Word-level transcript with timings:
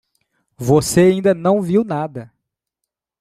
Você 0.57 1.01
ainda 1.01 1.31
não 1.35 1.61
viu 1.61 1.83
nada. 1.83 2.33